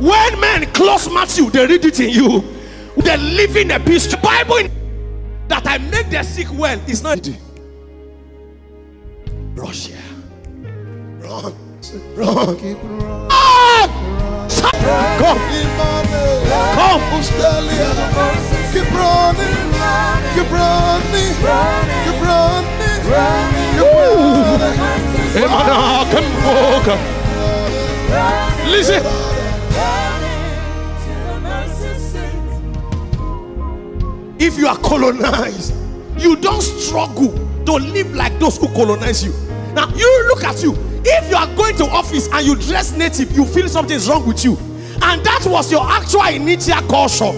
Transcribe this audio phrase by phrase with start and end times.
[0.00, 2.42] When men close Matthew, they read it in you.
[2.96, 4.06] They live in a piece.
[4.06, 4.16] peace.
[4.16, 4.70] Bible in-
[5.48, 7.28] that I make the sick well is not.
[9.54, 9.98] Rush here.
[11.20, 11.54] Run.
[12.16, 12.56] Run.
[12.56, 13.28] Keep running.
[13.30, 13.88] Ah!
[15.20, 15.38] Come.
[15.52, 16.48] Keep running.
[16.76, 17.02] Come.
[17.18, 17.90] Australia.
[18.72, 19.56] Keep running.
[20.34, 21.34] Keep running.
[22.06, 23.00] Keep running.
[23.04, 23.60] Keep running.
[26.10, 26.88] Come walk.
[28.66, 29.39] Listen.
[34.42, 35.74] If you are colonized,
[36.16, 37.30] you don't struggle
[37.66, 39.32] to live like those who colonize you.
[39.74, 40.74] Now, you look at you.
[41.04, 44.26] If you are going to office and you dress native, you feel something is wrong
[44.26, 44.56] with you.
[45.02, 47.32] And that was your actual initial culture.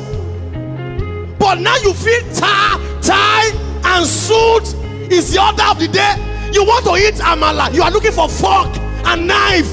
[1.39, 3.51] But now you feel tie, tie,
[3.85, 4.73] and suit
[5.11, 6.51] is the order of the day.
[6.53, 7.75] You want to eat amala.
[7.75, 8.77] You are looking for fork
[9.07, 9.69] and knife.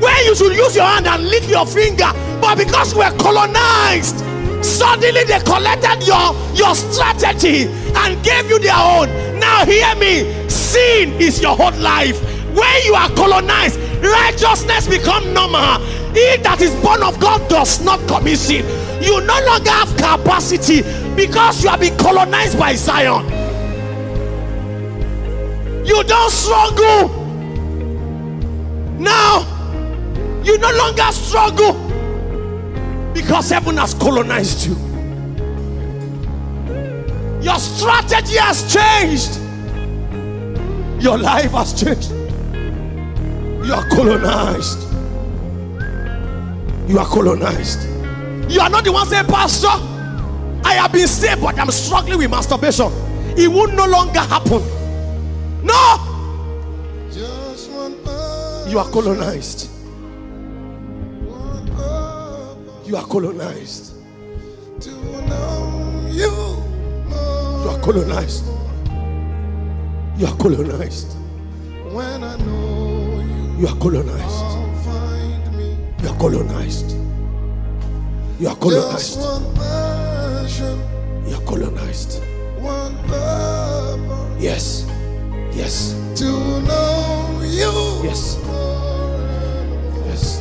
[0.00, 2.12] Where you should use your hand and lick your finger.
[2.40, 4.24] But because we are colonized,
[4.62, 9.08] suddenly they collected your, your strategy and gave you their own.
[9.38, 10.48] Now hear me.
[10.48, 12.20] Sin is your whole life.
[12.54, 15.78] When you are colonized, righteousness become normal.
[16.14, 18.64] He that is born of God does not commit sin.
[19.02, 20.82] You no longer have capacity
[21.14, 23.26] because you have been colonized by Zion.
[25.86, 27.08] You don't struggle.
[28.98, 29.46] Now,
[30.42, 31.87] you no longer struggle
[33.20, 34.74] because heaven has colonized you.
[37.42, 39.40] Your strategy has changed.
[41.02, 42.12] Your life has changed.
[43.66, 44.82] You are colonized.
[46.88, 47.88] You are colonized.
[48.48, 49.66] You are not the one saying, Pastor,
[50.64, 52.92] I have been saved, but I'm struggling with masturbation.
[53.36, 54.62] It will no longer happen.
[55.64, 57.96] No, Just one
[58.70, 59.77] you are colonized.
[62.88, 63.92] You are colonized.
[64.82, 66.30] you,
[67.68, 68.46] are colonized.
[70.16, 71.12] You are colonized.
[71.92, 74.44] When I know you, You are colonized.
[74.86, 75.76] Find me.
[76.02, 76.92] You are colonized.
[78.40, 79.18] You are Just colonized.
[79.20, 80.80] one passion,
[81.26, 82.22] You are colonized.
[82.62, 84.86] one purpose, Yes.
[85.52, 85.94] Yes.
[86.16, 86.24] to
[86.62, 87.70] know you.
[88.02, 88.38] Yes.
[90.06, 90.40] Yes.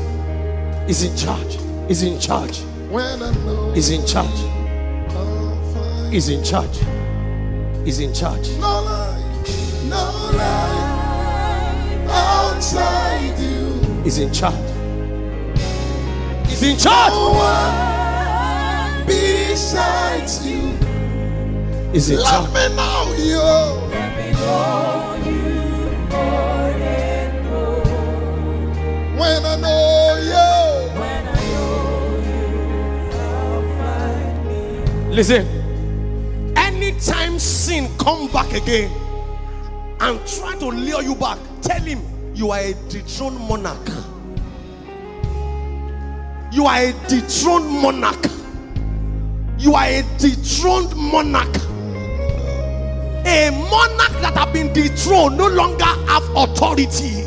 [0.88, 1.57] Is in charge.
[1.88, 2.60] He's in charge.
[2.90, 4.28] When I know He's in charge.
[5.12, 6.78] I'll He's in charge.
[7.86, 8.50] He's in charge.
[8.60, 13.80] no life, no life outside you.
[14.04, 14.56] He's in charge.
[16.48, 17.14] He's in charge.
[17.14, 20.72] No one besides you.
[21.94, 22.54] He's in Let charge.
[22.54, 23.48] me know you.
[29.20, 30.47] When I know you.
[35.18, 35.48] Listen.
[36.56, 38.92] Anytime sin come back again
[40.00, 42.00] and try to lure you back, tell him
[42.36, 43.90] you are a dethroned monarch.
[46.52, 48.28] You are a dethroned monarch.
[49.58, 51.56] You are a dethroned monarch.
[53.26, 57.24] A monarch that have been dethroned no longer have authority.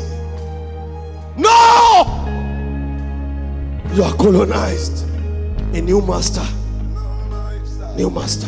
[1.35, 2.07] No!
[3.93, 5.09] You are colonized.
[5.75, 6.47] A new master.
[7.95, 8.47] New master.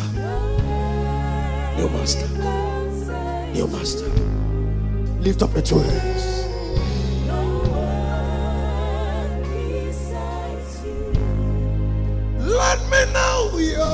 [1.76, 2.28] New master.
[3.52, 4.08] New master.
[5.20, 6.44] Lift up your two hands.
[12.38, 13.84] Let me know you.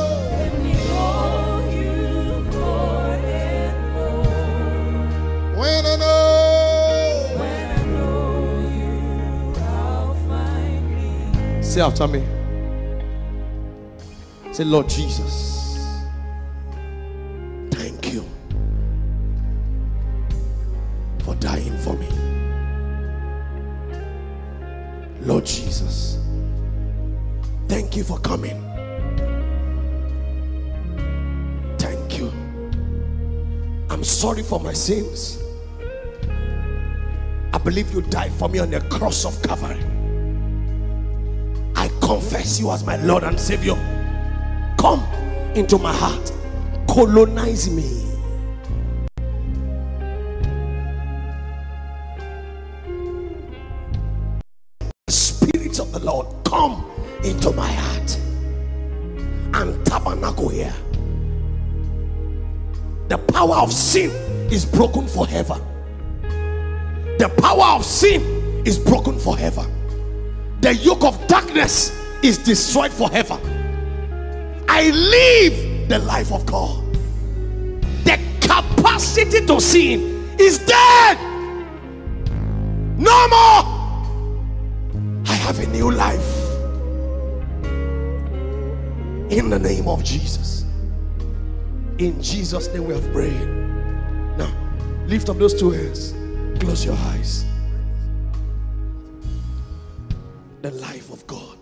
[5.58, 6.30] When I know.
[11.60, 12.39] Say after me.
[14.60, 15.97] Say, Lord Jesus,
[17.71, 18.22] thank you
[21.25, 22.06] for dying for me.
[25.22, 26.19] Lord Jesus,
[27.69, 28.60] thank you for coming.
[31.78, 32.30] Thank you.
[33.89, 35.42] I'm sorry for my sins.
[37.54, 39.83] I believe you died for me on the cross of Calvary.
[41.74, 43.99] I confess you as my Lord and Savior.
[44.80, 45.04] Come
[45.54, 46.32] into my heart,
[46.88, 48.06] colonize me.
[55.10, 56.91] Spirit of the Lord, come
[57.22, 58.18] into my heart
[59.53, 60.74] and tabernacle here.
[63.09, 64.10] The power of sin
[64.50, 65.60] is broken forever.
[67.18, 68.22] The power of sin
[68.65, 69.66] is broken forever.
[70.62, 73.38] The yoke of darkness is destroyed forever.
[74.72, 76.94] I live the life of God.
[78.04, 81.18] The capacity to sin is dead.
[82.96, 83.64] No more.
[85.26, 86.36] I have a new life.
[89.32, 90.64] In the name of Jesus.
[91.98, 93.48] In Jesus' name we have prayed.
[94.38, 94.52] Now,
[95.06, 96.14] lift up those two hands.
[96.60, 97.44] Close your eyes.
[100.62, 101.58] The life of God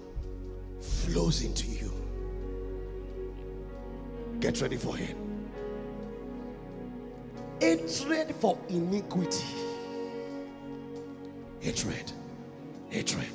[0.81, 1.78] flows into you.
[4.41, 5.17] Get ready for Him.
[7.61, 9.45] Hatred for iniquity,
[11.59, 12.13] hatred,
[12.89, 13.27] hatred,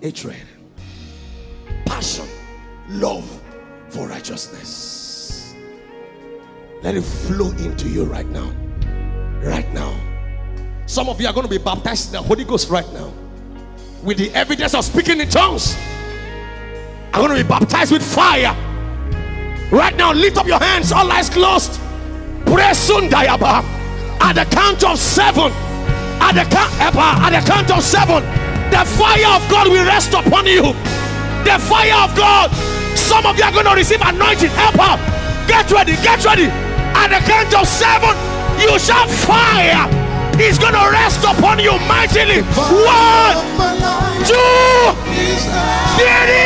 [0.00, 0.46] hatred,
[1.84, 2.28] passion,
[2.88, 3.42] love
[3.88, 5.54] for righteousness.
[6.82, 8.52] Let it flow into you right now.
[9.42, 9.98] Right now.
[10.86, 13.12] Some of you are going to be baptized in the Holy Ghost right now
[14.02, 15.76] with the evidence of speaking in tongues.
[17.12, 18.71] I'm going to be baptized with fire.
[19.72, 21.80] Right now, lift up your hands, all eyes closed.
[22.44, 23.64] Pray soon, Dayaba.
[24.20, 25.50] At the count of seven,
[26.20, 28.22] at the count, at the count of seven,
[28.68, 30.76] the fire of God will rest upon you.
[31.48, 32.52] The fire of God.
[32.94, 34.50] Some of you are going to receive anointing.
[34.50, 35.00] Help.
[35.48, 36.52] Get ready, get ready.
[36.92, 38.12] At the count of seven,
[38.60, 39.88] you shall fire.
[40.36, 42.42] He's going to rest upon you mightily.
[42.44, 43.40] One,
[44.28, 44.92] two,
[45.96, 46.41] three,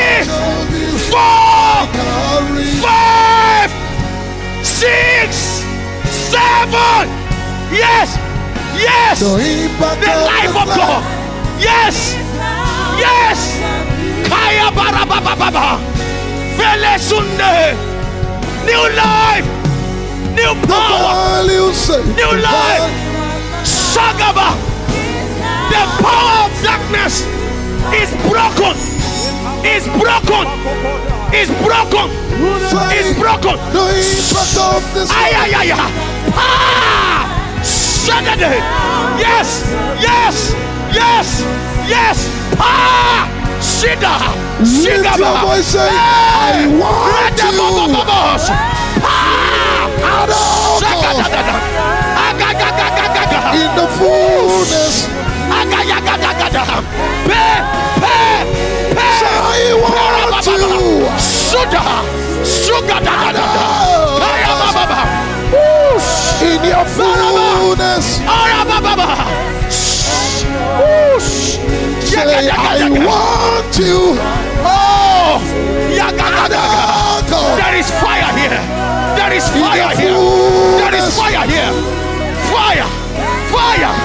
[4.76, 5.64] six,
[6.04, 7.08] seven.
[7.72, 8.12] Yes,
[8.76, 9.20] yes.
[9.20, 11.02] The life of God.
[11.56, 12.12] Yes,
[13.00, 13.56] yes.
[14.28, 15.80] Kaya barabababa.
[16.60, 17.72] Vele sunde.
[18.68, 19.48] New life.
[20.36, 21.40] New power.
[21.48, 22.84] New life.
[23.64, 24.52] Shagaba.
[25.72, 27.24] The power of darkness
[27.96, 28.76] is broken.
[29.64, 31.05] Is broken.
[31.34, 32.06] Is broken.
[32.94, 33.58] Is broken.
[35.10, 35.90] Ay, ay, ay, ay.
[36.38, 37.26] Ah!
[37.62, 38.62] Shagade.
[39.18, 39.66] Yes.
[40.00, 40.54] Yes.
[40.94, 41.28] Yes.
[41.88, 42.18] Yes.
[42.58, 43.26] Ah!
[43.60, 44.14] Shida.
[44.60, 45.18] Lift Shigaba.
[45.18, 47.50] your voice, say, I want you.
[49.02, 49.90] Ah!
[50.06, 50.78] Adoko.
[50.78, 51.56] Shagadadada.
[52.26, 53.40] Agagagagagaga.
[53.58, 55.10] In the fullness.
[57.26, 57.44] Pe,
[58.00, 58.16] pe,
[58.94, 59.08] pe.
[59.42, 60.15] I want.
[61.56, 61.88] Sugar.
[62.44, 63.00] Sugar.
[63.00, 63.96] da, da, da.
[66.44, 68.20] In your fullness.
[72.04, 74.18] Say, I want you.
[74.68, 75.40] Oh.
[77.56, 78.60] There is fire here.
[79.16, 80.12] There is fire here.
[80.76, 81.72] There is fire here.
[82.52, 82.84] Fire.
[83.48, 83.96] Fire.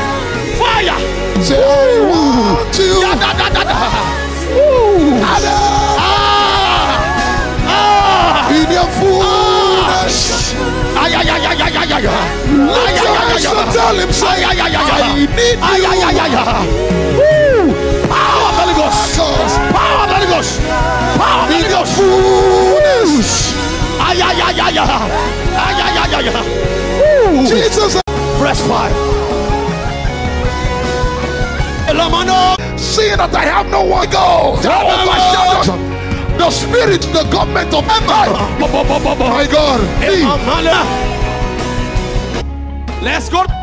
[0.56, 0.96] Fire.
[1.44, 3.04] Say, I want you.
[12.04, 13.44] Your hands
[13.74, 14.58] tell him, say, ay.
[14.62, 15.30] I need
[16.32, 16.44] you.
[18.10, 19.18] Power of the Holy Ghost.
[19.72, 20.54] Power of the Holy Ghost.
[21.18, 21.94] Power of the In Holy your Ghost.
[27.50, 27.92] Jesus,
[28.38, 28.94] Fresh fire.
[32.78, 34.58] Seeing that I have no one go.
[36.42, 38.34] The spirit, the government of empire.
[39.20, 39.80] My God.
[43.04, 43.61] Let's go.